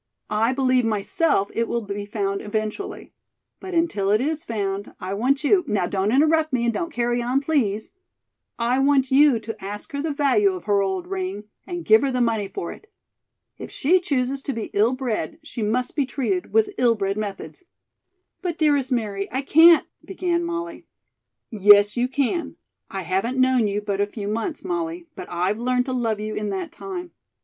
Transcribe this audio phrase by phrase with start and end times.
[0.31, 3.13] I believe myself it will be found eventually.
[3.59, 7.21] But until it is found, I want you now don't interrupt me and don't carry
[7.21, 7.91] on, please
[8.57, 12.09] I want you to ask her the value of her old ring and give her
[12.09, 12.91] the money for it.
[13.59, 17.63] If she chooses to be ill bred, she must be treated with ill bred methods."
[18.41, 20.87] "But, dearest Mary, I can't" began Molly.
[21.51, 22.55] "Yes, you can.
[22.89, 26.33] I haven't known you but a few months, Molly, but I've learned to love you
[26.33, 27.11] in that time.